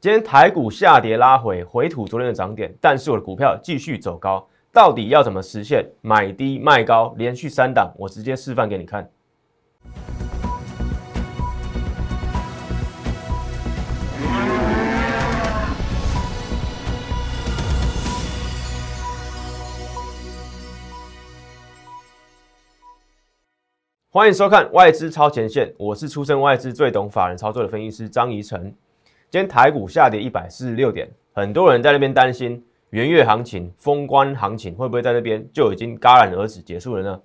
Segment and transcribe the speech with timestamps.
[0.00, 9.10] 今天台股下跌拉回，回吐昨天的涨点，但是我的股票继续走高，到底要怎么实现买低卖高，连续三档，我直接示范给你看。
[24.08, 28.74] 欢迎收看外资超前线，我是出身外资最懂法人操作的分析师张怡晨。
[29.30, 37.20] 今天台股下跌一百四十六点，很多人在那边担心元月行情、封关行情会不会在那边就已经戛然而止结束了呢？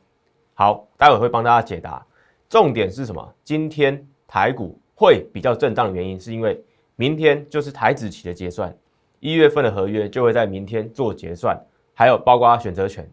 [0.53, 2.05] 好，待会会帮大家解答。
[2.47, 3.33] 重点是什么？
[3.43, 6.63] 今天台股会比较震荡的原因，是因为
[6.95, 8.71] 明天就是台子期的结算，
[9.19, 11.59] 一月份的合约就会在明天做结算，
[11.95, 13.09] 还有包括选择权。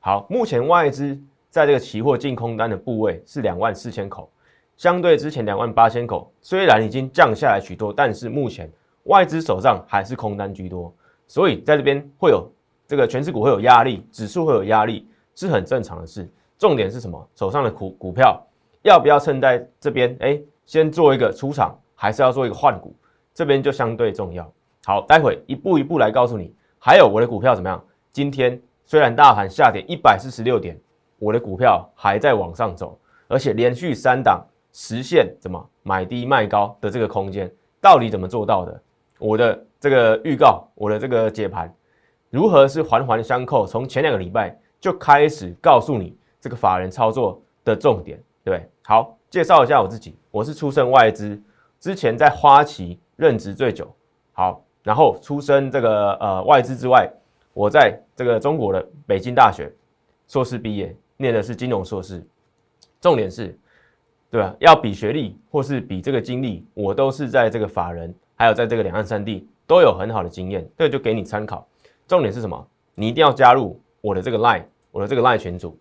[0.00, 1.16] 好，目前外资
[1.48, 4.28] 在这个期货净空单的部位是两万四千口。
[4.76, 8.70] 相对之前两万八千口，虽然已经降下来许多，但是目前
[9.04, 10.92] 外资手上还是空单居多，
[11.28, 12.50] 所以在这边会有
[12.86, 16.28] 这个全市股会有压力，指数会有压力，是很正常的事。
[16.58, 17.28] 重点是什么？
[17.34, 18.40] 手上的股股票
[18.82, 20.16] 要不要趁在这边？
[20.20, 22.94] 哎，先做一个出场，还是要做一个换股？
[23.34, 24.52] 这边就相对重要。
[24.84, 26.54] 好，待会一步一步来告诉你。
[26.78, 27.82] 还有我的股票怎么样？
[28.12, 30.78] 今天虽然大盘下跌一百四十六点，
[31.18, 32.98] 我的股票还在往上走，
[33.28, 34.44] 而且连续三档。
[34.72, 38.82] 实现怎么买低卖高的这个空间，到底怎么做到的？
[39.18, 41.72] 我的这个预告，我的这个解盘，
[42.30, 43.66] 如何是环环相扣？
[43.66, 48.70] 从前两个礼拜就开始告诉你这个法人操作的重点，对对？
[48.82, 51.40] 好，介绍一下我自己，我是出身外资，
[51.78, 53.94] 之前在花旗任职最久，
[54.32, 57.08] 好，然后出身这个呃外资之外，
[57.52, 59.70] 我在这个中国的北京大学
[60.26, 62.26] 硕士毕业，念的是金融硕士，
[63.00, 63.56] 重点是。
[64.32, 64.56] 对吧？
[64.60, 71.68] 要比学历或是比这个经历，我都是在这个法人，还有在这个两岸三地都有很好的经验，这个就给你参考。
[72.08, 72.66] 重点是什么？
[72.94, 75.76] 你一定要加入我的这个 line，我的这个 line 群组，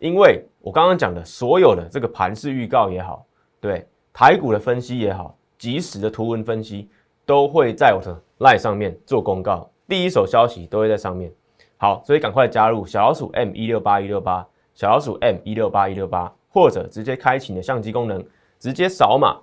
[0.00, 3.24] 因为我刚刚讲的所有的这个盘势预告也好，
[3.60, 6.90] 对台股的分析也好，即时的图文分析
[7.24, 11.32] 都会在我的 line 上面做公告，第一手消息都会在上面。
[11.76, 14.44] 好，所以赶快加入小老鼠 M 一六八一六八，
[14.74, 16.32] 小老鼠 M 一六八一六八。
[16.52, 18.22] 或者直接开启你的相机功能，
[18.58, 19.40] 直接扫码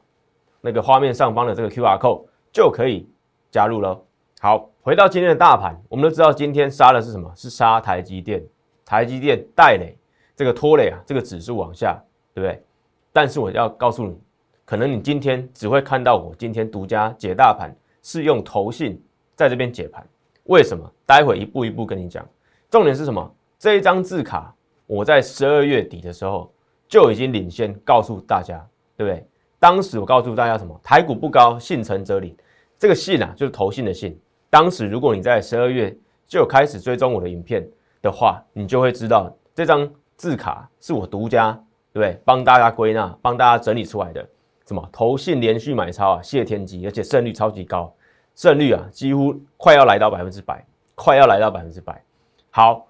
[0.62, 3.10] 那个画面上方的这个 Q R code 就可以
[3.50, 4.00] 加入了。
[4.40, 7.30] 好，回到今天的大盘，我们都知道今天杀的是什么？
[7.36, 8.42] 是杀台积电，
[8.86, 9.98] 台积电带累
[10.36, 12.00] 这个拖累啊，这个指数往下，
[12.34, 12.64] 对不对？
[13.12, 14.16] 但是我要告诉你，
[14.64, 19.04] 可能你今天只会看到我今天独家解大盘，是用投信
[19.36, 20.08] 在这边解盘。
[20.44, 20.88] 为什么？
[21.08, 22.24] 待会一步一步跟你讲。
[22.70, 23.36] 重点是什么？
[23.58, 24.54] 这一张字卡，
[24.86, 26.52] 我在十二月底的时候。
[26.90, 28.58] 就已经领先告诉大家，
[28.98, 29.26] 对不对？
[29.60, 30.78] 当时我告诉大家什么？
[30.84, 32.36] 台股不高，信诚则灵。
[32.80, 34.20] 这个信啊，就是投信的信。
[34.50, 35.96] 当时如果你在十二月
[36.28, 37.66] 就开始追踪我的影片
[38.02, 41.52] 的话，你就会知道这张字卡是我独家，
[41.94, 42.20] 对不对？
[42.26, 44.28] 帮大家归纳，帮大家整理出来的。
[44.66, 44.90] 什么？
[44.92, 47.94] 投信连续买超啊，谢天机，而且胜率超级高，
[48.36, 52.04] 胜率啊几乎快要来到百分之百，快要来到百分之百。
[52.50, 52.89] 好。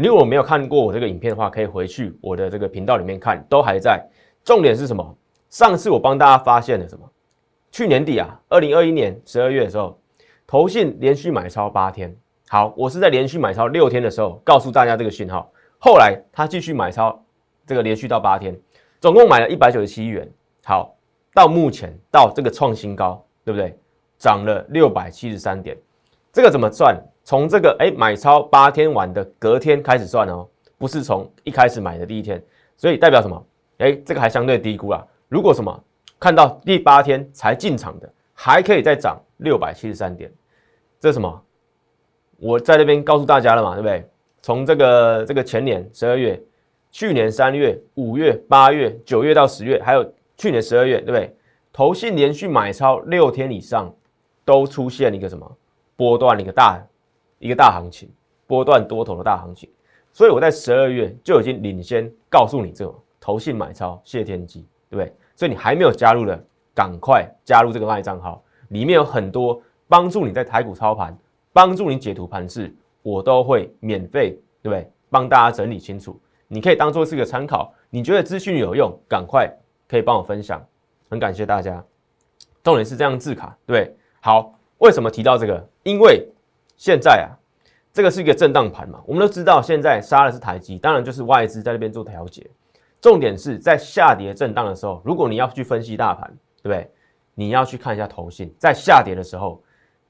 [0.00, 4.00] 如果没有看过我这个影片的话，可以回去我的这个频道里面看，都还在。
[4.44, 5.18] 重点是什么？
[5.50, 7.04] 上次我帮大家发现了什么？
[7.72, 9.98] 去年底啊，二零二一年十二月的时候，
[10.46, 12.16] 投信连续买超八天。
[12.48, 15.50] 好，我是在连续买超六天的时候告诉大家这个讯号。
[15.78, 17.20] 后来他继续买超，
[17.66, 18.56] 这个连续到八天，
[19.00, 20.30] 总共买了一百九十七亿元。
[20.64, 20.94] 好，
[21.34, 23.76] 到目前到这个创新高，对不对？
[24.16, 25.76] 涨了六百七十三点。
[26.32, 26.96] 这个怎么算？
[27.28, 32.42] 从这个哎买超八天晚的隔天开始算哦，不是从一开始买的第一天，
[32.74, 33.46] 所以代表什么？
[33.80, 35.06] 哎，这个还相对低估啊。
[35.28, 35.84] 如果什么
[36.18, 40.32] 看到第八天才进场的，还可以再涨六百七十三点，
[40.98, 41.42] 这是什么？
[42.38, 44.08] 我在那边告诉大家了嘛，对不对？
[44.40, 46.42] 从这个这个前年十二月、
[46.90, 51.36] 去年三月、五月、八月、九月到十月，还有去年十二月，对不对？
[51.74, 53.94] 投信连续买超六天以上，
[54.46, 55.58] 都出现一个什么
[55.94, 56.82] 波段的一个大。
[57.38, 58.10] 一个大行情，
[58.46, 59.68] 波段多头的大行情，
[60.12, 65.14] 所以我在十二月就已经领先告诉你，这种投信买超谢天机，对不对？
[65.36, 66.42] 所以你还没有加入的，
[66.74, 71.16] 赶快加入这个卖账号，里面有很多帮助你在台股操盘，
[71.52, 74.30] 帮助你解读盘势，我都会免费，
[74.62, 74.90] 对不对？
[75.10, 77.72] 帮大家整理清楚，你可以当做是一个参考。
[77.88, 79.50] 你觉得资讯有用，赶快
[79.88, 80.62] 可以帮我分享，
[81.08, 81.82] 很感谢大家。
[82.62, 85.66] 重点是这样字卡，对，好，为什么提到这个？
[85.84, 86.28] 因为
[86.78, 87.36] 现在啊，
[87.92, 92.48] 这个是一个震荡盘嘛，我们都知道，现在杀的是台积，当然就是外资在那边做调节。
[93.00, 96.28] 重点是在下跌震荡的时候，如果你要去分析大盘，
[96.62, 96.90] 对不对？
[97.34, 99.62] 你要去看一下头信，在下跌的时候，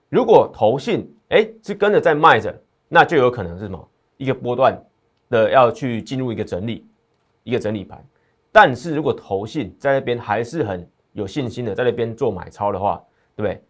[0.08, 2.54] 如果投信哎是跟着在卖着，
[2.88, 4.78] 那就有可能是什么一个波段
[5.28, 6.86] 的要去进入一个整理，
[7.44, 8.02] 一个整理盘。
[8.52, 13.02] 但是如果投信在那边还是很有信心的在那边做买超的话，
[13.36, 13.62] 对不对？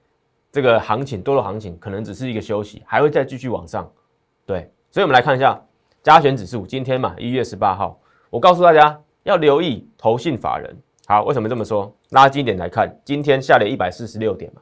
[0.51, 3.91] 这个行情多头行情可能只是一个休息，还会再继续往上。
[4.47, 5.61] 对，所以我们来看一下
[6.03, 8.01] 加权指数，今天嘛一月十八号，
[8.31, 10.77] 我告诉大家要留意投信法人。
[11.07, 11.95] 好，为什么这么说？
[12.11, 14.61] 拉近一点来看，今天下跌一百四十六点嘛，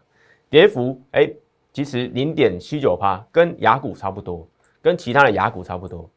[0.49, 1.31] 跌幅哎，
[1.73, 4.47] 其实零点七九趴，跟雅股差不多，
[4.81, 6.09] 跟其他的雅股差不多。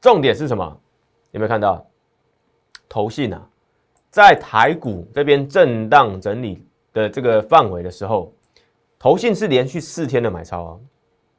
[0.00, 0.64] 重点是什么？
[1.32, 1.84] 有没有看到？
[2.88, 3.46] 投信啊，
[4.08, 8.32] 在台股这边震荡整理的这个范围的时候，
[8.98, 10.78] 投信是连续四天的买超啊，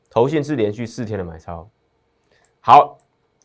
[0.09, 1.69] 投信是连续四天的买超。
[2.61, 2.97] 好，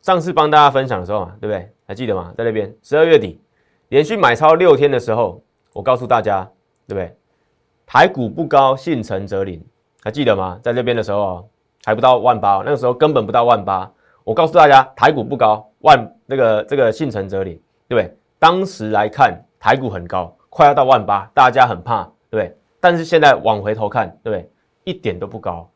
[0.02, 1.72] 上次帮大家分享的时候嘛，对不对？
[1.86, 2.32] 还记得吗？
[2.36, 3.40] 在那边十二月底
[3.88, 6.48] 连续买超六天的时候，我告诉大家，
[6.86, 7.16] 对不对？
[7.86, 9.64] 台股不高，信诚则灵，
[10.02, 10.58] 还记得吗？
[10.62, 11.48] 在那边的时候哦
[11.84, 13.90] 还不到万八，那个时候根本不到万八。
[14.22, 17.60] 我告诉大家，台股不高，万那个这个信诚则灵。
[17.86, 18.16] 对不对？
[18.38, 22.10] 当时来看台股很高，快要到万八，大家很怕，
[22.84, 24.50] 但是现在往回头看，对不对？
[24.84, 25.66] 一点都不高，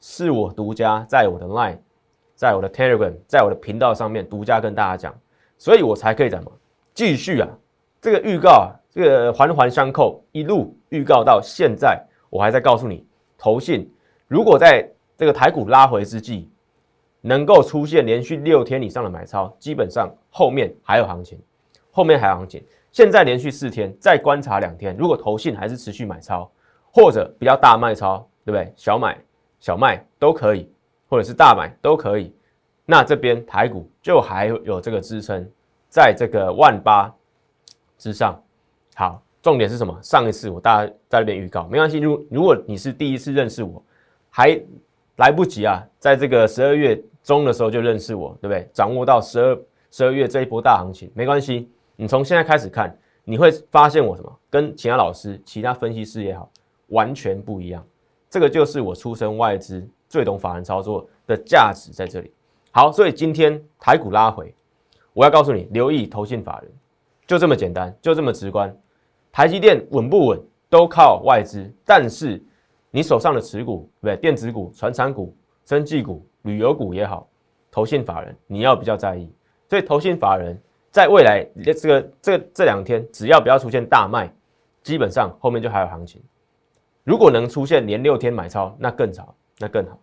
[0.00, 1.76] 是我独家在我的 Line，
[2.34, 5.14] 在我的 Telegram，在我的频道上面独家跟大家讲，
[5.58, 6.50] 所以我才可以怎么
[6.94, 7.48] 继续啊？
[8.00, 13.06] 这个预告啊，这个环环相扣，一路预告到现在，我还在告诉你，
[13.36, 13.86] 投信
[14.26, 16.50] 如果在这个台股拉回之际，
[17.20, 21.38] 能够出现连续六天以上的买超，基本上后面还有行情。
[21.90, 26.50] 后面还有行情，现在连续四天，再观察两天，如果投信还是持续买超，
[26.94, 28.72] 或者比较大卖超，对不对？
[28.76, 29.18] 小买、
[29.58, 30.70] 小卖都可以，
[31.08, 32.32] 或者是大买都可以。
[32.86, 35.44] 那这边台股就还有这个支撑，
[35.88, 37.12] 在这个万八
[37.98, 38.40] 之上。
[38.94, 39.98] 好，重点是什么？
[40.02, 41.98] 上一次我大家在那边预告，没关系。
[41.98, 43.82] 如如果你是第一次认识我，
[44.30, 44.56] 还
[45.16, 48.70] 来不及啊，在这个十二月中的时候就认识我，对不对？
[48.72, 49.58] 掌握到十二
[49.90, 51.68] 十二月这一波大行情，没关系。
[51.96, 54.38] 你从现在开始看，你会发现我什么？
[54.48, 56.48] 跟其他老师、其他分析师也好，
[56.94, 57.84] 完全不一样。
[58.30, 62.32] 这个就是我出身外资、最懂法人操作的价值在这里。
[62.70, 64.54] 好，所以今天台股拉回，
[65.12, 66.72] 我要告诉你，留意投信法人，
[67.26, 68.74] 就这么简单，就这么直观。
[69.30, 71.70] 台积电稳不稳，都靠外资。
[71.84, 72.42] 但是
[72.90, 74.16] 你手上的持股，对不对？
[74.16, 75.36] 电子股、传产股、
[75.66, 77.28] 生技股、旅游股也好，
[77.70, 79.30] 投信法人你要比较在意。
[79.68, 80.58] 所以投信法人。
[80.90, 84.32] 在未来，这个这这两天，只要不要出现大卖，
[84.84, 86.22] 基本上后面就还有行情。
[87.04, 89.98] 如果能出现连六天买超，那更好，那更好。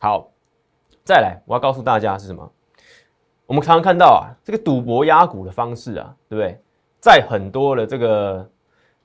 [0.00, 0.30] 好，
[1.02, 2.52] 再来，我要告诉大家是什么？
[3.46, 6.60] 我们常常看到啊，这个赌博压股的方式啊，对不对？
[7.00, 8.50] 在很多的这个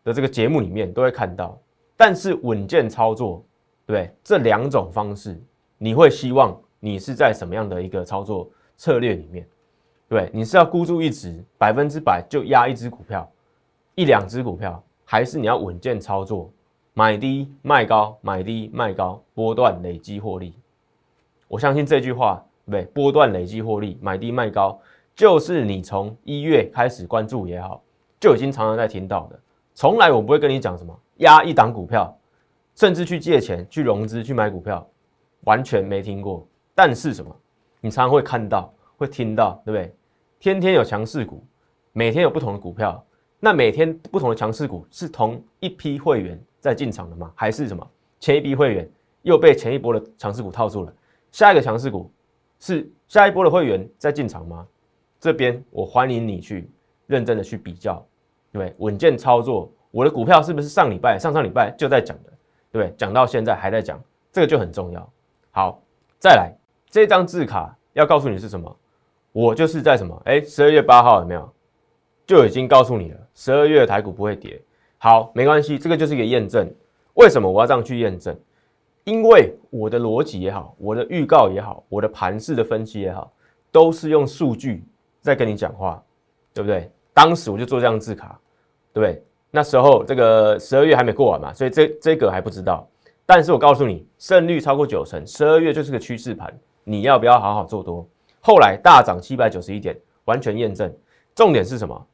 [0.04, 1.58] 的这个节目里面都会看到。
[1.96, 3.44] 但是稳健操作，
[3.86, 4.16] 对不对？
[4.24, 5.42] 这两种方式，
[5.78, 9.48] 你会希望你是在什么样的一个操作策略里面？
[10.08, 13.30] 对，你是要孤注一掷，百分之百就压一只股票，
[13.96, 16.52] 一两只股票，还是你要稳健操作，
[16.98, 20.56] 买低卖高，买低卖高，波段累积获利。
[21.48, 24.80] 我相信这句话，对，波段累积获利，买低卖高，
[25.16, 27.84] 就是你从一月开始关注也好，
[28.20, 29.40] 就已经常常在听到的。
[29.76, 32.12] 从来我不会跟你讲什么压一档股票，
[32.74, 34.84] 甚至去借钱去融资去买股票，
[35.42, 36.48] 完全没听过。
[36.74, 37.32] 但是什么，
[37.80, 38.74] 你常常会看到。
[38.98, 39.96] 会听到，对不对？
[40.40, 41.46] 天天有强势股，
[41.94, 43.06] 每天有不同的股票。
[43.40, 47.32] 那每天不同的强势股是同一批会员在进场的吗？
[47.36, 47.88] 还是什么
[48.20, 48.90] 前一批会员
[49.22, 50.94] 又被前一波的强势股套住了？
[51.32, 52.12] 下一个强势股
[52.60, 54.66] 是下一波的会员在进场吗？
[55.20, 56.70] 这边我欢迎你去
[57.06, 57.96] 认真的去比较，
[58.52, 58.76] 对不对？
[58.80, 62.32] 稳健操作，我的股票是不是上礼拜、上上礼拜就在讲的？
[62.72, 62.96] 对不对？
[62.98, 64.02] 讲到现在还在讲，
[64.32, 65.10] 这个就很重要。
[65.52, 65.82] 好，
[66.20, 66.52] 再来
[66.90, 68.76] 这张字卡要告诉你是什么？
[69.32, 70.20] 我就是在什么？
[70.26, 71.54] 哎，十二月八号有没有
[72.28, 73.18] 就已经告诉你了？
[73.34, 74.62] 十二月台股不会跌。
[74.98, 76.70] 好，没关系，这个就是一个验证。
[77.14, 78.38] 为什么我要这样去验证？
[79.06, 83.32] 因为我的逻辑也好，我的预告也好，我的盘势的分析也好，
[83.72, 84.84] 都是用数据
[85.22, 86.04] 在跟你讲话，
[86.54, 86.92] 对不对？
[87.14, 88.38] 当时我就做这样字卡，
[88.92, 89.24] 对不对？
[89.50, 92.86] 那时候这个十二月还没过完嘛，所以这这个还不知道。
[93.26, 96.54] 但是我告诉你，胜率超过九成，十二月就是个趋势盘，
[96.84, 98.06] 你要不要好好做多？
[98.42, 100.94] 后来大涨七百九十一点，完全验证。
[101.34, 102.08] 重点是什么？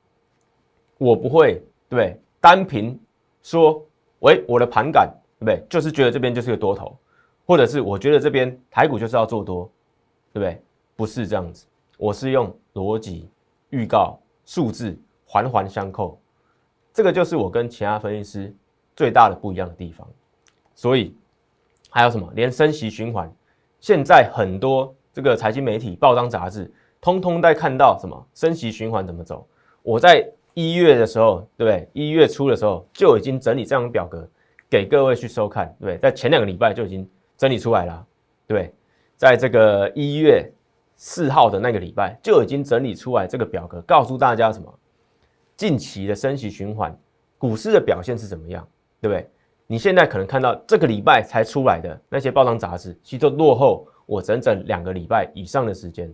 [0.97, 3.00] 我不会对单凭
[3.41, 3.85] 说，
[4.19, 5.65] 喂，我的盘感对不对？
[5.69, 6.97] 就是觉得这边就是个多头，
[7.45, 9.69] 或者是我觉得这边台股就是要做多，
[10.31, 10.62] 对不对？
[10.95, 11.65] 不是这样子，
[11.97, 13.29] 我是用逻辑、
[13.71, 16.19] 预告、数字环环相扣。
[16.93, 18.55] 这个就是我跟其他分析师
[18.95, 20.07] 最大的不一样的地方。
[20.75, 21.15] 所以
[21.89, 22.31] 还有什么？
[22.35, 23.31] 连升息循环，
[23.79, 26.71] 现在很多这个财经媒体、报章杂志，
[27.01, 29.45] 通通在看到什么升息循环怎么走。
[29.81, 31.89] 我在一月的时候，对不对？
[31.93, 34.27] 一月初的时候就已经整理这张表格
[34.69, 35.98] 给各位去收看，对对？
[35.98, 37.07] 在前两个礼拜就已经
[37.38, 38.05] 整理出来了，
[38.48, 38.74] 对，
[39.17, 40.48] 在这个一月
[40.95, 44.72] 四号的那个礼拜就已经整理出来这个表格，告诉大家什么？
[45.55, 46.95] 近期的升息循环，
[47.38, 48.67] 股市的表现是怎么样，
[49.01, 49.29] 对不对？
[49.65, 56.13] 你现在可能看到这个礼拜才出来的那些报章杂志，其实都落后我整整两个礼拜以上的时间，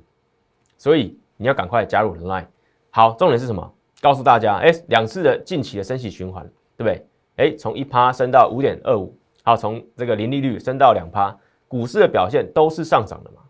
[0.78, 2.46] 所以你要赶快加入 Line。
[2.92, 3.74] 好，重点是什么？
[4.02, 6.44] 告诉大家，哎，两次的近期的升息循环，
[6.78, 7.06] 对不对？
[7.38, 11.38] 哎，从一趴升到五点二五，好，从这个零利率升到两趴，
[11.68, 13.42] 股市的表现都是上涨的嘛？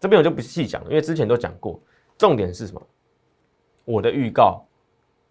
[0.00, 1.80] 这边我就不细讲了，因为之前都讲过。
[2.18, 2.86] 重点是什么？
[3.84, 4.64] 我的预告，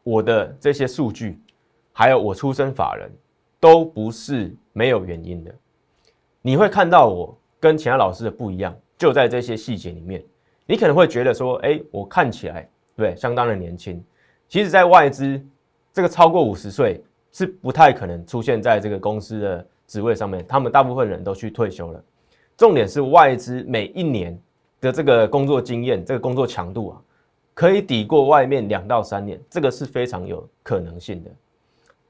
[0.04, 1.40] 我的这些数据，
[1.92, 3.12] 还有我出身法人。
[3.58, 5.56] 都不是没有原因的，
[6.44, 10.24] 你会看到我跟其他老师的不一样，就在这些细节里面。
[10.68, 14.04] 你可能会觉得说，哎，我看起来对相当的年轻，
[14.48, 15.42] 其实，在外资
[15.92, 22.04] 这个超过五十岁是不太可能出现在这个公司的职位上面，他们大部分人都去退休了。
[22.58, 24.40] 重点是外资每一年
[24.80, 27.02] 的这个工作经验，这个工作强度啊，
[27.54, 31.30] 可以抵过外面两到三年，这个是非常有可能性的，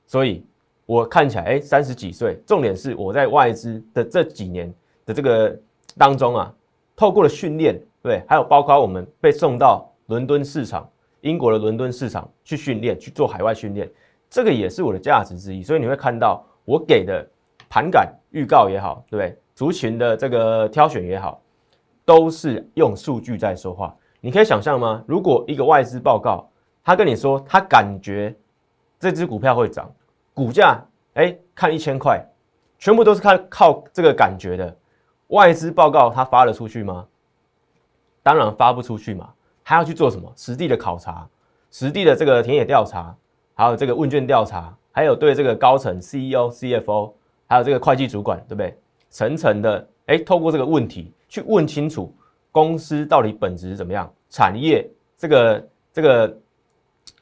[0.06, 0.46] 所以。
[0.88, 4.72] 我看起来哎，三十几岁，重点是我在外资的这几年
[5.04, 5.60] 的这个
[5.98, 6.54] 当中啊，
[6.96, 10.88] 透过了训练，对，还有包括我们被送到伦敦市场，
[11.26, 13.92] 英国的伦敦市场去训练，去做海外训练，
[14.30, 15.64] 这个也是我的价值之一。
[15.64, 17.28] 所以你会看到我给的
[17.68, 19.36] 盘感预告也好，对不对？
[19.56, 21.42] 族群的这个挑选也好，
[22.06, 23.96] 都是用数据在说话。
[24.22, 25.04] 你可以想象吗？
[25.08, 26.48] 如果一个外资报告，
[26.84, 28.36] 他跟你说他感觉
[29.00, 29.92] 这只股票会涨。
[30.32, 30.80] 股价
[31.16, 32.24] 哎，看一千块，
[32.78, 34.78] 全部都是看靠这个感觉的。
[35.30, 37.08] 外资报告它发了出去吗？
[38.22, 39.34] 当然发不出去嘛，
[39.68, 41.28] 还要去做什么实地的考察、
[41.72, 43.16] 实地的这个田野调查，
[43.56, 47.12] 还有这个问卷调查，还有对这个高层 CEO、CFO，
[47.48, 48.78] 还有这个会计主管，对不对？
[49.10, 52.14] 层层的哎，透过这个问题去问清楚
[52.52, 56.38] 公司到底本质怎么样，产业这个这个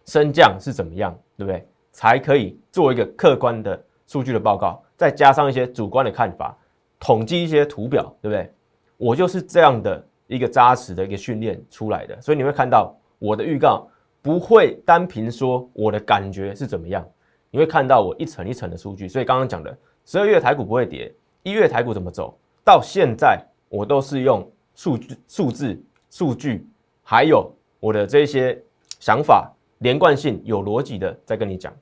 [0.05, 1.65] 升降是怎么样，对不对？
[1.93, 6.53] 才可以做一个客观的数据的报告，再加上一些主观的看法，
[6.99, 8.51] 统计一些图表，对不对？
[8.97, 13.87] 我就是这样的一个扎实的一个训练出来的，所以你会看到我的预告
[14.21, 17.07] 不会单凭说我的感觉是怎么样，
[17.51, 19.07] 你会看到我一层一层的数据。
[19.07, 21.13] 所以刚刚讲的十二月台股不会跌，
[21.43, 26.67] 一月台股怎么走到现在，我都是用数据、数字、数据，
[27.03, 28.61] 还有我的这些
[28.99, 29.51] 想法。
[29.79, 31.73] 连贯性有逻辑的，在跟你讲，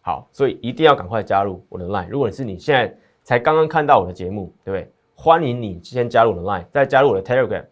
[0.00, 2.08] 好，所以一定要赶快加入我的 Line。
[2.08, 4.90] 如果你是你现在才刚刚看到我的节目，对不对？
[5.14, 7.62] 欢迎你先加入我的 Line，再加入我的 Telegram。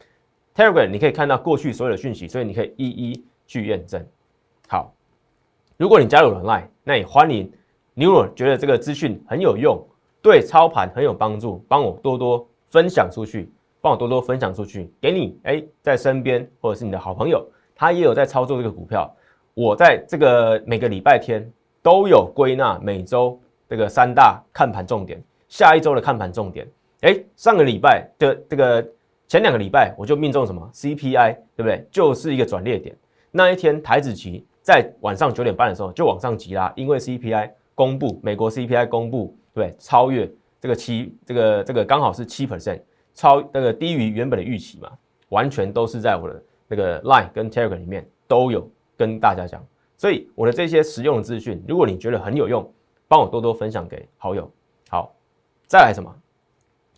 [0.54, 4.04] Telegram 你可以看到过去所有的讯息，所以你可以一一去验证。
[4.68, 4.92] 好，
[5.76, 7.50] 如果你加入了 Line，那也欢迎
[7.94, 8.04] 你。
[8.04, 9.82] 如果觉得这个资讯很有用，
[10.22, 19.14] 对操盘很有帮助，帮我多多分享出去，帮我多多分享出去，给你哎在身边或者是你的好朋友，他也有在操作这个股票。
[19.54, 21.46] 我在这个每个礼拜天
[21.82, 26.66] 都有归纳每周这个三大看盘重点，下一周的看盘重点。
[27.02, 28.86] 哎，上个礼拜的这个
[29.32, 31.82] 前两个礼拜我就命中什么 CPI，对不对？
[31.90, 32.94] 就是一个转捩点。
[33.30, 42.82] 那一天台子期在晚上九点半的时候就往上急拉，因为 CPI 公布，美国 CPI 公布，对，超越这个七，这个这个刚好是七 percent，
[43.14, 44.90] 超那个低于原本的预期嘛，
[45.30, 48.68] 完全都是在我的那个 Line 跟 Telegram 里面都有。
[48.98, 52.70] 跟大家讲，所以我的这些实用的资讯，如果你觉得很有用，
[53.08, 54.48] 帮我多多分享给好友。
[54.90, 55.10] 好，
[55.66, 56.14] 再来什么？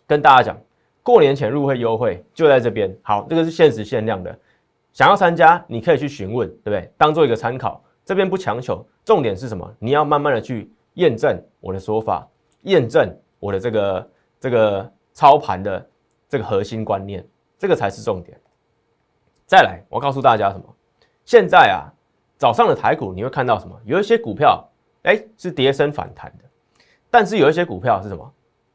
[0.05, 0.59] 跟大家讲，
[1.05, 2.93] 过年前入会优惠就在这边。
[3.03, 4.37] 好，这个是限时限量的，
[4.93, 6.91] 想要参加你可以去询问，对不对？
[6.97, 8.85] 当做一个参考，这边不强求。
[9.05, 9.71] 重点是什么？
[9.79, 12.27] 你要慢慢的去验证我的说法，
[12.63, 15.87] 验证我的这个这个操盘的
[16.27, 17.23] 这个核心观念，
[17.59, 18.41] 这个才是重点。
[19.45, 20.65] 再来，我告诉大家什么？
[21.27, 21.93] 现在啊，
[22.39, 23.79] 早上的台股你会看到什么？
[23.85, 24.67] 有一些股票，
[25.03, 26.45] 哎，是跌升反弹的，
[27.11, 28.33] 但是有一些股票是什么？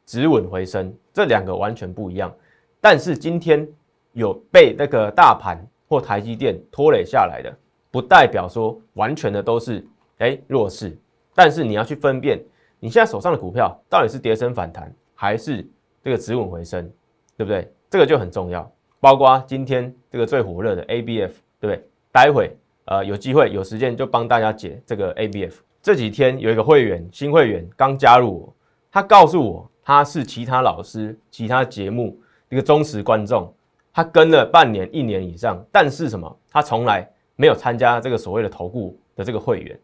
[0.09, 2.33] 止稳回升，这两个完全不一样。
[2.81, 3.67] 但是今天
[4.13, 7.55] 有被那个大盘或台积电拖累下来的，
[7.91, 9.85] 不代表说完全的都是
[10.17, 10.97] 哎弱势。
[11.35, 12.43] 但是你要去分辨，
[12.79, 15.63] 你现在手上的股票到底是跌升反弹，还是
[16.03, 16.91] 这个止稳回升，
[17.37, 17.71] 对不对？
[17.87, 18.67] 这个就很重要。
[18.99, 21.83] 包括今天这个最火热的 ABF，对不对？
[22.11, 25.53] 待会呃有机会有时间就帮大家解这个 ABF。
[25.83, 28.55] 这几天有一个会员新会员刚加入我，
[28.91, 32.15] 他告诉我他是其他老师、其他节目
[32.49, 33.51] 一个忠实观众，
[33.91, 36.37] 他跟了半年、一年以上，但是什么？
[36.47, 39.79] 他从来没有参加这个所谓的投顾的这个会员，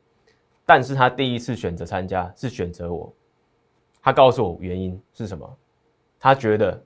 [0.63, 3.11] 但是他第一次选择参加是选择我，
[3.99, 5.57] 他告诉我原因是什么？
[6.19, 6.79] 他觉得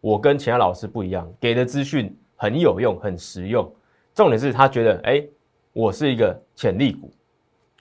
[0.00, 3.72] 我跟其他老师不一样，给的资讯很有用、很实用。
[4.16, 5.24] 重点是他觉得，哎，
[5.72, 7.08] 我是一个潜力股。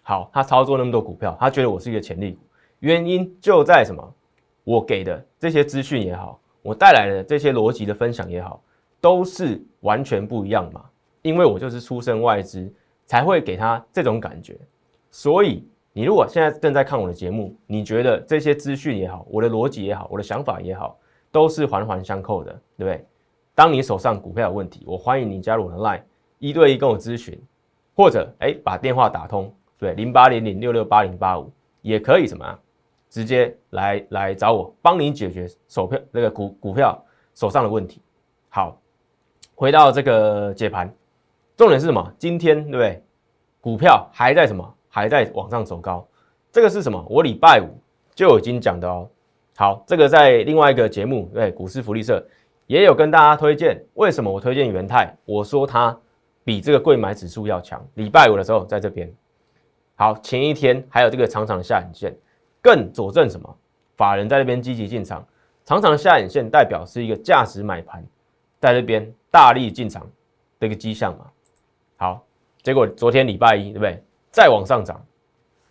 [0.04, 2.44] 好，他操作那么多股票，他觉得我是一个潜力股。
[2.78, 4.14] 原因就在什么？
[4.68, 8.62] 我给的这些资讯也好，我带来的这些逻辑的分享也好，
[9.00, 10.84] 都是完全不一样嘛。
[11.22, 12.70] 因为我就是出身外资，
[13.06, 14.60] 才会给他这种感觉。
[15.10, 21.00] 所以，你如果现在正在看我的节目，你觉得这些资讯也好，我的逻辑也好，我的想法也好，
[21.32, 23.06] 都是环环相扣的，对不对？
[23.56, 26.02] 当你手上股票有问题，我欢迎你加入我的 Line，
[26.40, 27.42] 一对一跟我咨询，
[27.96, 29.50] 或者哎把电话打通。
[29.78, 31.50] 对，零八零零六六八零八五
[31.82, 32.60] 也可以什么，
[33.10, 38.02] 直接来来找我，帮你解决手票那个股股票手上的问题。
[38.50, 38.80] 好，
[39.56, 40.94] 回到这个解盘，
[41.56, 42.14] 重点是什么？
[42.18, 43.04] 今天对不对？
[43.60, 44.74] 股票还在什么？
[44.88, 46.08] 还在往上走高。
[46.52, 47.06] 这个是什么？
[47.10, 47.68] 我礼拜五
[48.16, 49.10] 就已经讲的哦。
[49.56, 52.26] 好，这个在另外一个节目对股市福利社
[52.66, 53.84] 也有跟大家推荐。
[53.96, 55.16] 为什么我推荐元泰？
[55.26, 55.96] 我说它
[56.44, 57.86] 比这个贵买指数要强。
[57.96, 59.12] 礼拜五的时候在这边。
[59.96, 62.16] 好，前一天还有这个长长的下影线，
[62.62, 63.58] 更佐证什么？
[63.96, 65.26] 法人在那边积极进场，
[65.66, 68.06] 长长下影线代表是一个价值买盘
[68.60, 70.10] 在那边大力进场
[70.60, 71.26] 的一个迹象嘛？
[71.98, 72.24] 好，
[72.62, 74.04] 结果昨天礼拜一对不对？
[74.32, 75.04] 再往上涨，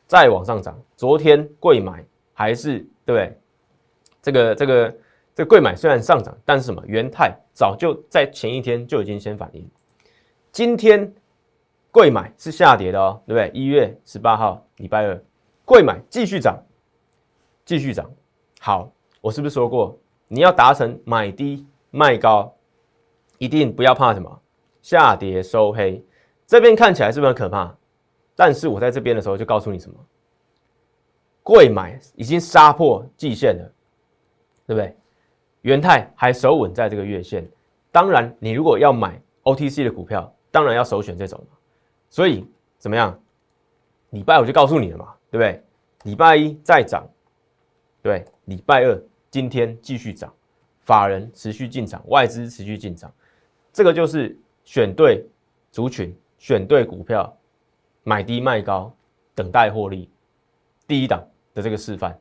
[0.06, 0.76] 再往上涨。
[0.96, 3.38] 昨天贵买还是对不对？
[4.22, 4.96] 这个这个
[5.34, 6.82] 这个贵买虽然上涨，但是什么？
[6.86, 9.68] 元泰早就在前一天就已经先反应，
[10.50, 11.12] 今天。
[11.92, 13.50] 贵买是下跌的哦，对不对？
[13.58, 15.18] 一月十八号礼拜二，
[15.64, 16.62] 贵买继续涨，
[17.66, 18.10] 继续涨。
[18.60, 22.54] 好，我是不是说过，你要达成买低卖高，
[23.36, 24.40] 一定不要怕什么
[24.80, 26.02] 下跌收黑。
[26.46, 27.76] 这边看起来是不是很可怕？
[28.36, 29.96] 但是我在这边的时候就告诉你什么，
[31.42, 33.72] 贵买已经杀破季线了，
[34.66, 34.96] 对不对？
[35.62, 37.44] 元泰还守稳在这个月线。
[37.90, 41.44] 当然，你如果要买 OTC 的股票，当然要首选这种。
[42.10, 42.46] 所以
[42.78, 43.18] 怎么样？
[44.10, 45.62] 礼拜五就告诉你了嘛，对不对？
[46.04, 47.04] 礼拜一再涨，
[48.06, 50.32] 对，礼拜二今天继续涨，
[50.82, 53.12] 法人持续进场，外资持续进场，
[53.72, 55.26] 这个就是选对
[55.72, 57.36] 族群，选对股票，
[58.04, 58.94] 买低卖高，
[59.34, 60.08] 等待获利，
[60.86, 61.20] 第一档
[61.52, 62.16] 的这个示范，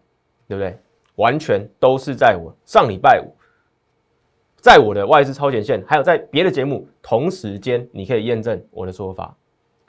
[0.47, 0.75] 对不对？
[1.17, 3.31] 完全都是在我上礼拜五，
[4.57, 9.37] 在我的外资超前线，还有在别的节目同时间，你可以验证我的说法。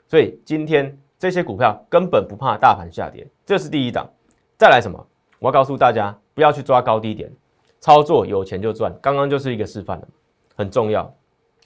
[0.05, 4.07] 所以今天这些股票根本不怕大盘下跌，这是第一档。
[4.59, 5.07] 再来什么？
[5.39, 7.31] 我要告诉大家，不要去抓高低点，
[7.79, 8.93] 操作有钱就赚。
[9.01, 10.07] 刚刚就是一个示范了，
[10.55, 11.13] 很重要。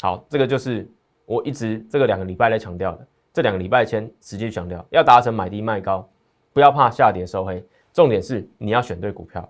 [0.01, 0.89] 好，这个就是
[1.25, 6.07] 我一直这个两个礼拜来强调的，这两个礼拜前直接强调，要达成买低卖高，
[6.53, 7.63] 不要怕下跌收黑。
[7.93, 9.47] 重点是你要选对股票。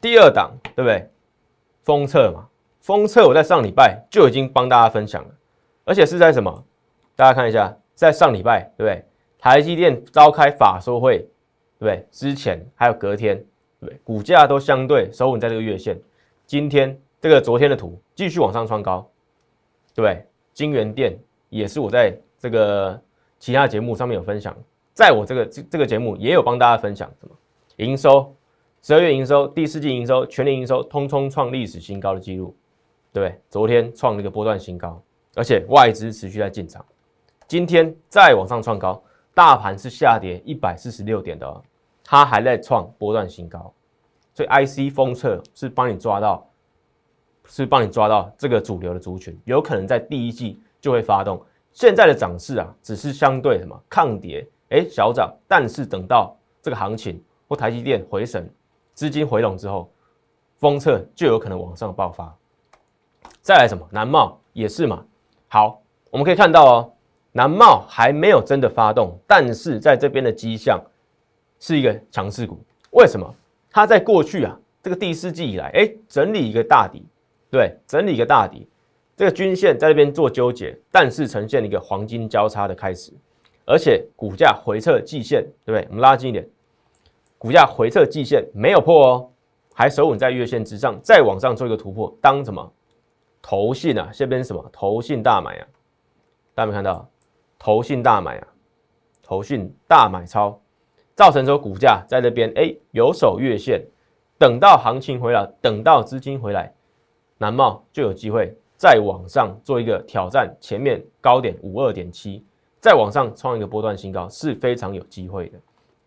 [0.00, 1.08] 第二档对不对？
[1.84, 2.46] 封测嘛，
[2.80, 5.30] 封测我在上礼拜就已经帮大家分享了，
[5.84, 6.64] 而且是在什么？
[7.14, 9.04] 大家看一下，在上礼拜，对不对？
[9.38, 11.28] 台积电召开法说会，
[11.88, 12.06] 不对？
[12.10, 13.36] 之前还有隔天，
[13.80, 13.98] 对不对？
[14.04, 15.98] 股价都相对收稳在这个月线。
[16.46, 19.08] 今天这个昨天的图继续往上创高，
[19.94, 20.24] 对不对？
[20.52, 21.18] 金源店
[21.48, 23.00] 也是我在这个
[23.38, 24.56] 其他节目上面有分享，
[24.92, 27.34] 在我这个这这个节目也有帮大家分享什么
[27.76, 28.34] 营收，
[28.82, 32.54] 十二月营收、第四季营收、全年营收，通通创历史新高的记录，
[33.12, 33.40] 对不对？
[33.48, 35.02] 昨天创了一个波段新高，
[35.34, 36.84] 而且外资持续在进场。
[37.48, 39.02] 今天再往上创高，
[39.34, 41.62] 大盘是下跌一百四十六点的，
[42.04, 43.72] 它还在创波段新高，
[44.34, 46.46] 所以 IC 封测是帮你抓到，
[47.46, 51.42] 是帮你抓到这个主流的族群，有可能在第一季就会发动。
[51.72, 58.52] 现在的涨势啊，只是相对什么抗跌，哎小涨，但是等到这个行情或台积电回神，
[58.92, 59.90] 资金回笼之后，
[60.58, 62.34] 封测就有可能往上爆发。
[63.40, 65.04] 再来什么南茂也是嘛，
[65.48, 66.92] 好，我们可以看到哦。
[67.34, 70.78] 南茂还没有真的发动，但是在这边的迹象
[71.62, 72.58] 是一个强势股。
[72.90, 73.32] 为什么？
[73.70, 77.06] 它在过去啊，这个第四季以来，哎，整理一个大底，
[77.48, 78.66] 对，整理一个大底，
[79.16, 83.12] 这个均线在那边做纠结，但是呈现一个黄金交叉的开始，
[83.64, 85.86] 而且股价回撤季线，对不对？
[85.88, 86.46] 我们拉近一点，
[87.38, 89.30] 股价回撤季线没有破哦，
[89.72, 92.72] 还守稳在月线之上，再往上做一个突破，当什么？
[93.40, 94.68] 投信啊，这边什么？
[94.72, 95.66] 投信大买啊，
[96.54, 97.08] 大家没看到？
[97.58, 98.46] 投信大买啊，
[99.22, 100.60] 投信大买超，
[101.14, 103.84] 造成说股价在那边哎有守月线，
[104.38, 106.72] 等到行情回来，等到资金回来，
[107.38, 112.44] 南茂就有机会再往上做一个挑战，前面高点五二点七，
[112.80, 115.58] 再往上创一个波段新高，是非常有机会的。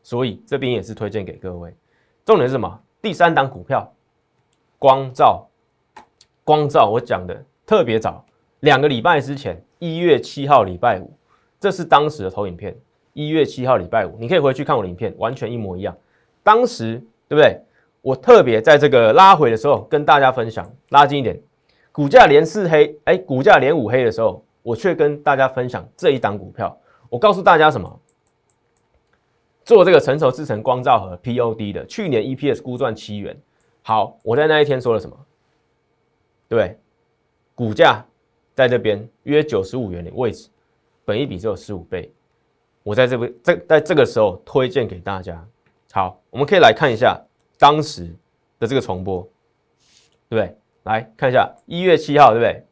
[0.04, 1.74] 所以这边也是推荐给各位。
[2.26, 2.80] 重点是什么？
[3.02, 3.92] 第三档股票，
[4.80, 5.48] 光照，
[6.44, 8.26] 光照，我讲的特别早，
[8.62, 11.12] 两个礼拜之前，一月七号礼拜五，
[11.60, 12.76] 这是当时的投影片。
[13.16, 15.98] 一月七号礼拜五，你可以回去看我的影片，完全一模一样。
[16.44, 17.58] 当时对不对？
[18.02, 21.42] 我特别在这个拉回的时候跟大家分享，拉近一点，
[21.94, 26.78] 股价连四黑，哎，股价连五黑的时候，我却跟大家分享这一档股票。
[27.10, 28.00] 我告诉大家什么？
[29.64, 33.36] 做这个成熟制成光照和 POD 的，去年 EPS 估赚七元。
[33.82, 35.18] 好，我在那一天说了什么？
[36.50, 36.78] 对，
[37.56, 38.06] 股价
[38.54, 40.50] 在这边约九十五元的位置，
[41.06, 42.12] 本一比只有十五倍。
[42.86, 45.44] 我在这边在在这个时候推荐给大家。
[45.92, 47.20] 好，我们可以来看一下
[47.58, 48.08] 当时
[48.60, 49.28] 的这个重播，
[50.30, 50.56] 对不对？
[50.84, 52.64] 来看一下一月七号，对不对？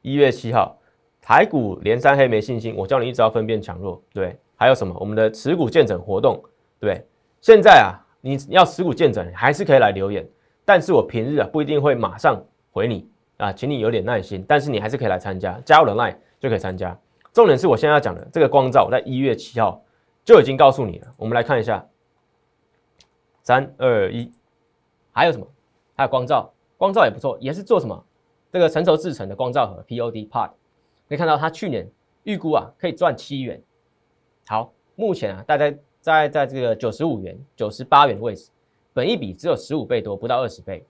[0.00, 0.74] 一月七号，
[1.20, 4.38] 台股连三黑没信心，我教你一招分辨强弱，对。
[4.56, 4.96] 还有什么？
[4.98, 6.42] 我们的持股见证活动，
[6.80, 7.06] 对不对？
[7.42, 10.26] 现在啊，你要持股见证，还是可以来留言。
[10.64, 14.42] 但是我平日啊不一定会马上回你啊，请你有点耐心。
[14.48, 16.98] 但是你还是可以来参加，加入了 Line 就可以参加。
[17.38, 19.80] 重点是我现在要讲的这个光照，在一月七号
[20.24, 21.06] 就已经告诉你了。
[21.16, 21.88] 我们来看一下，
[23.44, 24.28] 三二一，
[25.12, 25.46] 还有什么？
[25.94, 28.04] 还有光照，光照也不错，也是做什么？
[28.50, 30.50] 这个成熟制成的光照和 POD Part，
[31.08, 31.88] 可以看到它去年
[32.24, 33.62] 预估啊可以赚七元。
[34.48, 38.50] 好，目前啊，大概在在这个九十五元、九十八元的位置，
[38.92, 40.84] 本一比只有十五倍多，不到二十倍。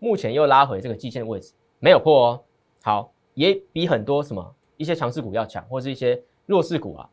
[0.00, 2.40] 目前又拉回这个季线位置，没有破哦。
[2.82, 7.08] 好，也比很多什么一些强势股要抢，或是一些弱势股啊，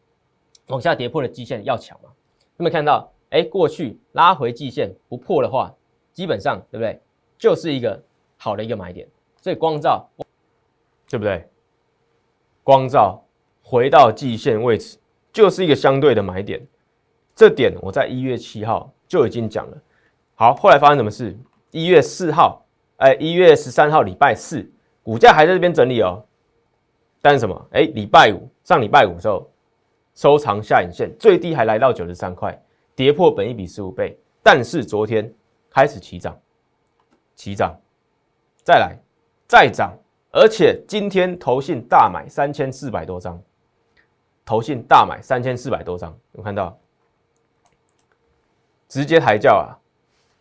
[0.67, 2.10] 往下跌破的季线要抢嘛。
[2.58, 3.10] 有没有看到？
[3.29, 5.73] 哎，过去拉回季线不破的话，
[6.12, 6.99] 基本上对不对？
[7.38, 8.01] 就是一个
[8.38, 9.08] 好的一个买点。
[9.39, 10.10] 所以光照，
[11.08, 11.47] 对不对？
[12.63, 13.23] 光照
[13.62, 14.97] 回到季线位置。
[15.32, 16.60] 就是一个相对的买点，
[17.36, 19.77] 这点我在一月七号就已经讲了。
[20.34, 21.38] 好，后来发生什么事？
[21.69, 22.65] 一月四号，
[22.97, 24.67] 哎，一月十三号礼拜四，
[25.03, 26.25] 股价还在这边整理哦。
[27.21, 27.67] 但是什么？
[27.71, 29.49] 哎，礼拜五上礼拜五的时候
[30.15, 32.58] 收藏下影线，最低还来到九十三块，
[32.95, 34.17] 跌破本一比十五倍。
[34.41, 35.32] 但是昨天
[35.69, 36.39] 开始起涨，
[37.36, 37.77] 起涨，
[38.63, 38.97] 再来
[39.47, 39.97] 再涨，
[40.32, 43.41] 而且今天投信大买三千四百多张。
[44.45, 46.75] 投信大买三千四百多张，有看到？
[48.88, 49.77] 直接抬轿啊！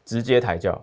[0.07, 0.83] 直接抬轿，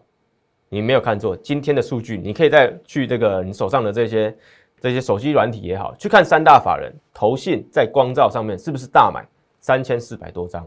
[0.69, 1.35] 你没有看错。
[1.35, 4.37] 今天的数据，你可以再去这个你手上的这些
[4.85, 9.27] 这些手机软体也好，去看三大法人投信在光照上面是不是大买
[9.59, 10.63] 三千四百多张，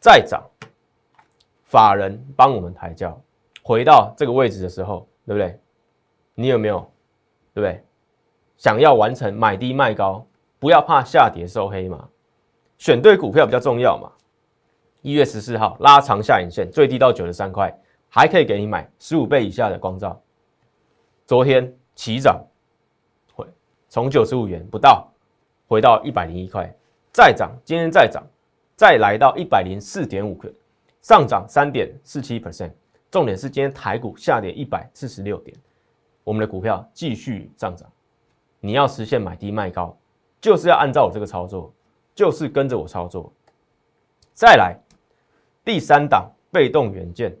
[0.00, 0.42] 再涨，
[1.62, 3.16] 法人帮我们抬轿，
[3.62, 5.56] 回到这个位置的时候，对不对？
[6.34, 6.80] 你有没有？
[7.54, 7.80] 对不对？
[8.56, 10.26] 想要完成买低卖高？
[10.58, 12.08] 不要怕下跌收黑嘛，
[12.76, 14.10] 选对股票比较重要嘛。
[15.00, 17.72] 一月十四号拉长下影线，最低到九十三块，
[18.08, 20.20] 还可以给你买十五倍以下的光照。
[21.24, 22.44] 昨天起涨，
[23.90, 25.12] 从九十五元不到，
[25.66, 26.72] 回到一百零一块，
[27.12, 28.24] 再涨，今天再涨，
[28.76, 30.54] 再来到一百零四点五元，
[31.02, 32.70] 上涨三点四七 percent。
[33.10, 35.56] 重点是今天台股下跌一百四十六点，
[36.22, 37.90] 我们的股票继续上涨。
[38.60, 39.96] 你要实现买低卖高。
[40.40, 41.70] 就是要按照我这个操作，
[42.14, 43.30] 就是跟着我操作。
[44.32, 44.74] 再来
[45.64, 47.36] 第三档被动元件，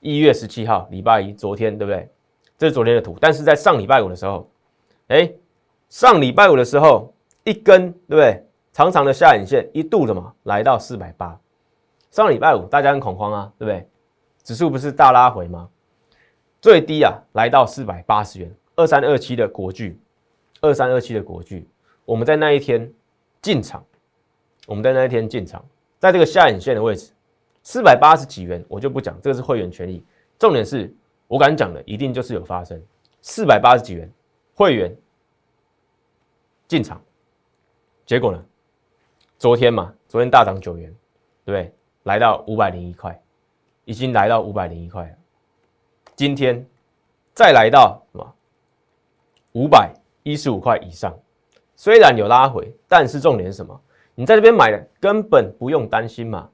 [0.00, 2.08] 一月十七号礼拜一，昨天对不对？
[2.56, 3.16] 这是昨天的图。
[3.20, 4.50] 但是在上礼拜五的时候，
[5.08, 5.32] 哎，
[5.88, 7.12] 上礼拜五的时候
[7.44, 8.46] 一根对不对？
[8.72, 11.38] 长长的下影线一度什么来到四百八。
[12.10, 13.88] 上礼拜五大家很恐慌啊，对不对？
[14.42, 15.68] 指数不是大拉回吗？
[16.60, 19.98] 最低啊来到四百八十元，二三二七的国巨。
[20.60, 21.68] 二三二七的国巨，
[22.06, 22.90] 我们在那一天
[23.42, 23.84] 进场，
[24.66, 25.62] 我们在那一天进场，
[25.98, 27.12] 在这个下影线的位置，
[27.62, 30.02] 四百八十几元，我就不讲，这个是会员权益。
[30.38, 30.90] 重点是
[31.28, 32.82] 我敢讲的，一定就是有发生。
[33.20, 34.10] 四百八十几元，
[34.54, 34.96] 会员
[36.66, 37.00] 进场，
[38.06, 38.44] 结果呢？
[39.38, 40.94] 昨天嘛，昨天大涨九元，
[41.44, 41.74] 对不对？
[42.04, 43.20] 来到五百零一块，
[43.84, 45.16] 已经来到五百零一块了。
[46.14, 46.64] 今天
[47.32, 48.34] 再来到什么？
[49.52, 49.94] 五百。
[50.26, 51.14] 一十五块以上，
[51.76, 53.78] 虽然有拉回，但是重点是什么？
[54.14, 56.48] 你在这边买的根本不用担心嘛。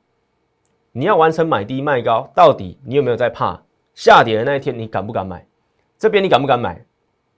[0.91, 3.63] 你要完成买低卖高，到底你有没有在怕
[3.95, 4.77] 下跌的那一天？
[4.77, 5.47] 你敢不敢买？
[5.97, 6.85] 这边你敢不敢买？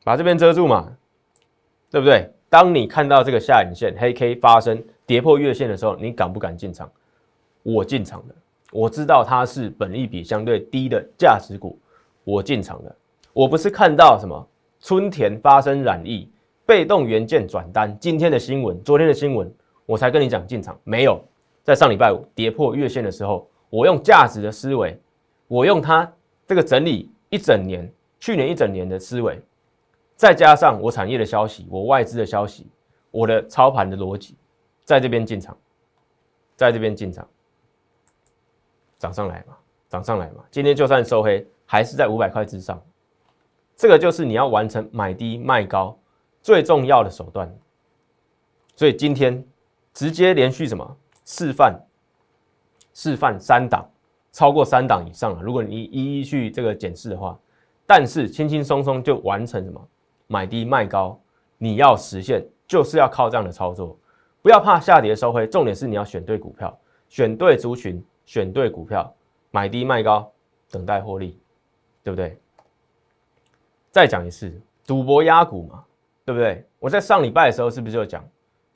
[0.05, 0.93] 把这边遮住嘛，
[1.91, 2.29] 对不对？
[2.49, 6.91] 当你看到这个下影线黑 K 发生跌破月线的时候，你敢不敢进场？
[7.63, 8.35] 我进场的，
[8.73, 11.79] 我知道它是本益比相对低的价值股，
[12.25, 12.97] 我进场了。
[13.33, 14.47] 我不是看到什么
[14.81, 16.29] 春田发生染疫，
[16.67, 19.51] 被动元件转单，今天的新闻，昨天的新闻，
[19.87, 20.79] 我才跟你讲进场。
[20.85, 21.23] 没有，
[21.63, 25.01] 在上礼拜五跌破月线的时候，我用价值的思维，
[25.49, 26.13] 我用它
[26.47, 29.41] 这个整理一整年，去年一整年的思维，
[30.23, 32.65] 再加上我产业的消息，我外资的消息，
[33.11, 34.37] 我的操盘的逻辑，
[34.85, 35.59] 在这边进场，
[36.55, 37.27] 在这边进场。
[39.01, 39.57] 涨上来嘛，
[39.89, 42.81] 涨上来嘛，今天就算收黑，还是在五百块之上。
[43.75, 45.99] 这个就是你要完成买低卖高
[46.41, 47.53] 最重要的手段。
[48.77, 49.45] 所以今天
[49.93, 51.85] 直接连续什么示范，
[52.95, 53.91] 示范三档，
[54.31, 55.43] 超过三档以上了。
[55.43, 57.37] 如果你一一去这个检视的话，
[57.85, 59.85] 但是轻轻松松就完成什么
[60.27, 61.19] 买低卖高，
[61.59, 63.99] 你要实现就是要靠这样的操作，
[64.43, 68.03] 不要怕下跌收黑，重点是你要选对股票，选对族群。
[68.25, 69.13] 选对股票，
[69.51, 70.33] 买低卖高，
[70.71, 71.37] 等待获利，
[72.05, 72.39] 对不对？
[73.91, 75.85] 再讲一次，赌博压股嘛，
[76.25, 76.65] 对不对？
[76.79, 78.25] 我在上礼拜的时候是不是就讲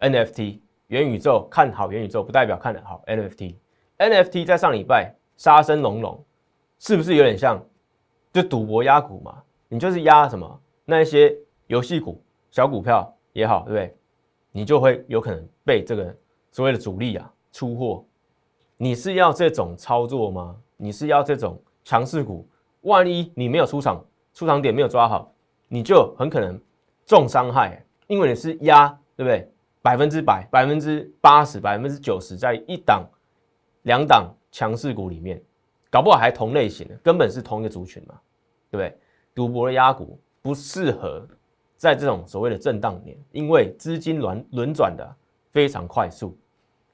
[0.00, 6.22] NFT 元宇宙看好元宇宙，不代表看得好 NFT？NFT 在上礼拜杀声隆隆，
[6.80, 7.64] 是不是有点像
[8.32, 9.40] 就赌博压股嘛？
[9.68, 13.94] 你就是压什么那一些游戏股、小股票也好，对不对？
[14.52, 16.16] 你就会有可能被这个
[16.50, 18.02] 所谓的主力啊出货。
[18.78, 20.56] 你是要这种操作吗？
[20.76, 22.48] 你是要这种强势股？
[22.82, 25.30] 万一你没有出场，出场点没有抓好，
[25.66, 26.58] 你就很可能
[27.04, 29.50] 重伤害，因为你是压，对不对？
[29.82, 33.04] 百分之百、百分之八十、百分之九十，在一档、
[33.82, 35.42] 两档强势股里面，
[35.90, 38.14] 搞不好还同类型的，根本是同一个族群嘛，
[38.70, 38.98] 对不对？
[39.34, 41.26] 赌博的压股不适合
[41.76, 45.04] 在这种所谓的震荡年，因为资金轮轮转的
[45.50, 46.38] 非常快速，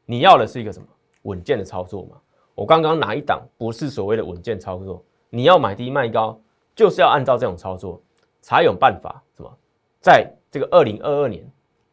[0.06, 0.86] 你要的是一个什么？
[1.24, 2.16] 稳健的操作嘛，
[2.54, 5.04] 我刚刚哪一档不是所谓的稳健操作？
[5.28, 6.40] 你要买低卖高，
[6.74, 8.00] 就是要按照这种操作，
[8.40, 9.54] 才有办法什么，
[10.00, 11.46] 在这个二零二二年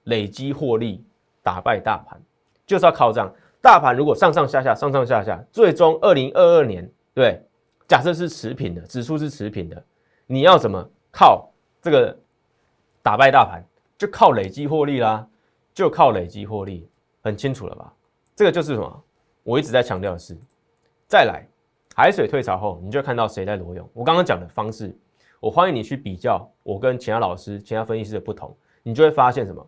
[0.05, 1.03] 累积获利，
[1.43, 2.17] 打败大盘，
[2.65, 3.29] 就是要靠这样。
[3.61, 7.43] 大盘如果上上下下，上上下下，最终二零二二年，对，
[7.85, 9.83] 假设是持平的，指数是持平的，
[10.25, 11.48] 你要怎么靠
[11.81, 12.17] 这个
[13.01, 13.63] 打败大盘？
[13.97, 15.27] 就靠累积获利啦，
[15.73, 16.87] 就靠累积获利，
[17.21, 17.93] 很清楚了吧？
[18.35, 19.03] 这个就是什么？
[19.43, 20.37] 我一直在强调的是，
[21.07, 21.45] 再来
[21.95, 23.89] 海水退潮后，你就看到谁在裸泳。
[23.93, 24.97] 我刚刚讲的方式，
[25.39, 29.65] 我欢迎你去比较我跟其他老师、其他分析师的不同，你就会发现什么？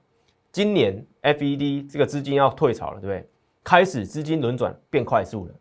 [0.51, 3.27] 今年 FED 这个资金要退潮了，对不对？
[3.63, 5.53] 开始资金轮转变快速了，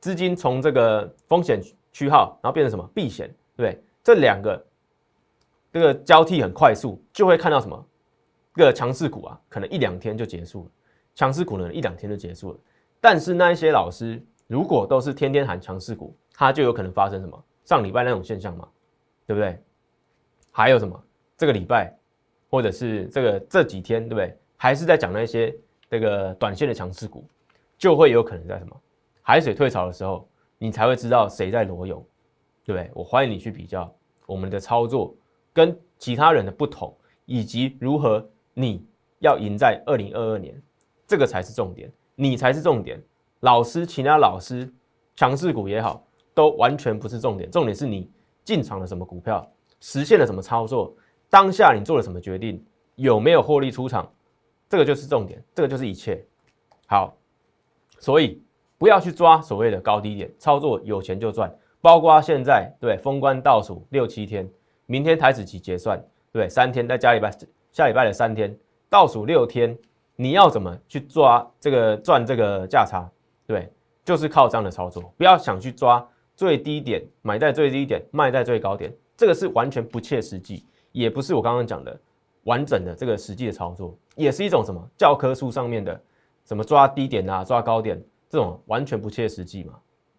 [0.00, 1.60] 资金从这个风险
[1.92, 3.82] 区号，然后变成什么避险，对不对？
[4.02, 4.62] 这两个
[5.72, 7.86] 这个交替很快速，就会看到什么？
[8.54, 10.70] 这个强势股啊，可能一两天就结束了；
[11.14, 12.58] 强势股呢，一两天就结束了。
[13.00, 18.66] 但是那一些老师如果都是天天喊强势股，他就有可能发生什么上礼拜那种现象嘛，
[19.26, 19.62] 对不对？
[20.50, 20.98] 还有什么
[21.36, 21.94] 这个礼拜
[22.48, 24.34] 或者是这个这几天，对不对？
[24.56, 25.54] 还是在讲那些
[25.90, 27.28] 这个短线的强势股，
[27.76, 28.74] 就会有可能在什么
[29.20, 30.26] 海水退潮的时候，
[30.56, 32.02] 你才会知道谁在裸泳，
[32.64, 32.90] 对不对？
[32.94, 35.14] 我欢迎你去比较我们的操作
[35.56, 38.86] 跟其他人的不同，以及如何你
[39.20, 40.54] 要赢在二零二二年，
[41.06, 41.90] 这个才是重点。
[42.14, 43.02] 你才是重点，
[43.40, 44.70] 老师，其他老师，
[45.14, 47.50] 强势股也好，都完全不是重点。
[47.50, 48.10] 重点是你
[48.44, 50.94] 进场了什么股票，实现了什么操作，
[51.30, 52.62] 当下你做了什么决定，
[52.96, 54.12] 有没有获利出场，
[54.68, 56.22] 这个就是重点，这个就是一切。
[56.86, 57.16] 好，
[57.98, 58.42] 所以
[58.76, 61.50] 不要去抓所谓的高低点操作，有钱就赚。
[61.80, 64.48] 包括现在对封关倒数六七天，
[64.86, 67.30] 明天台子期结算，对，三天再加礼拜，
[67.72, 68.56] 下礼拜的三天，
[68.88, 69.76] 倒数六天。
[70.18, 73.06] 你要怎么去抓这个赚这个价差？
[73.46, 73.70] 对，
[74.02, 75.02] 就是靠这样的操作。
[75.18, 76.02] 不要想去抓
[76.34, 82.00] 最低点，买在最低点，卖在最高点，这个是完全不切实际，也不是我刚刚讲的
[82.44, 86.00] 完整的这个实际的操作，也是一种什么教科书上面的
[86.46, 89.74] 什么抓低点啊，抓高点这种完全不切实际嘛，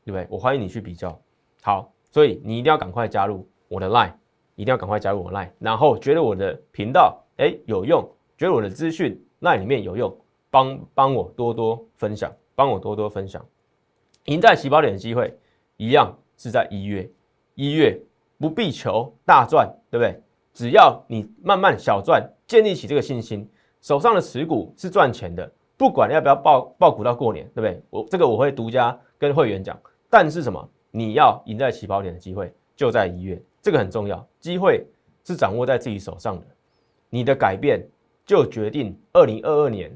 [0.05, 0.27] 对不对？
[0.29, 1.19] 我欢迎你去比较。
[1.63, 4.13] 好，所以你一定要赶快加入我的 line，
[4.57, 8.03] 一定要赶快加入我 line，然后觉得我的频道哎有用，
[8.37, 9.23] 觉得我的资讯。
[9.39, 10.17] 那里面有用，
[10.49, 13.45] 帮帮我多多分享，帮我多多分享。
[14.25, 15.31] 赢在起跑点的机会，
[15.77, 17.07] 一样是在一月。
[17.53, 18.01] 一月
[18.39, 20.19] 不必求大赚，对不对？
[20.55, 23.47] 只要你慢慢小赚，建立起这个信心，
[23.79, 27.79] 手上的持股是赚钱的，不管要不要爆爆股到过年，对不对？
[27.91, 29.79] 我这个我会独家跟会员讲。
[30.09, 30.67] 但是什么？
[30.89, 34.25] 你要赢在起跑点的机会就在一月，这个很重要。
[34.39, 34.87] 机会
[35.25, 36.47] 是掌握在自己手上的，
[37.09, 37.85] 你的改变。
[38.25, 39.89] 就决定二零二二年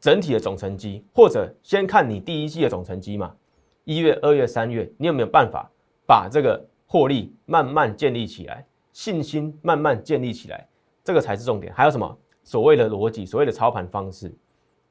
[0.00, 3.36] 整体的总成绩，或者先看你第一季的总成绩嘛。
[3.84, 5.70] 一月、二月、三月，你有没有办法
[6.06, 10.66] 把这个获利慢慢建立起来，信心慢慢建立起来？
[11.02, 11.70] 这个才是重点。
[11.74, 14.34] 还有什么所谓的逻辑，所谓的操盘方式，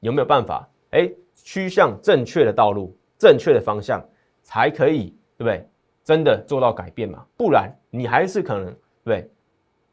[0.02, 0.70] 有没有办法？
[0.92, 4.00] 哎，趋向正确的道路，正确的方向，
[4.44, 5.06] 才可以
[5.38, 5.68] 对不对？
[6.04, 7.24] 真的做到改变嘛？
[7.38, 9.30] 不然你还是可能对？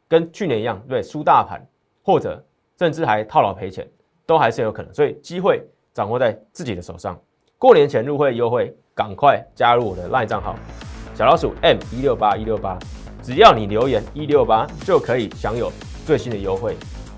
[0.08, 1.64] 跟去年一样，对输大盘，
[2.02, 2.44] 或者
[2.78, 3.88] 甚至还套牢赔钱，
[4.26, 4.92] 都还是有可能。
[4.92, 5.62] 所以机会
[5.94, 7.16] 掌握在自己的手上。
[7.56, 10.56] 过年前入会优惠，赶快加入我的赖账号
[11.14, 12.76] 小老鼠 M 一六八一六八，
[13.22, 15.70] 只要你留言一六八就可以享有
[16.04, 16.76] 最新的优惠，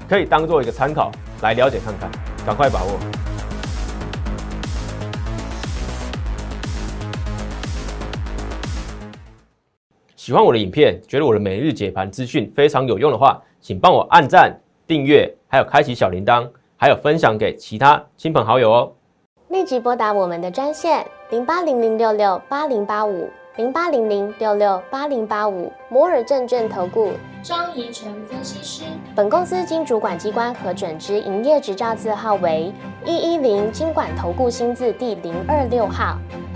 [0.08, 2.10] 可以当做一个参考来了解看看，
[2.44, 3.31] 赶快把握。
[10.32, 14.50] 喜欢我的影片，觉得我的每日解盘资讯非常有用的话，请帮我按赞、
[14.86, 18.92] 订阅，还有开启小铃铛，还有分享给其他亲朋好友哦。
[19.48, 27.10] 立即拨打我们的专线零八零零六六八零八五零八零零六六八零八五摩尔证券投顾
[27.42, 28.84] 张怡晨分析师。
[29.14, 32.72] 本公司经主管机关核准之营业执照字号为
[33.04, 36.16] 一一零金管投顾新字第零二六号。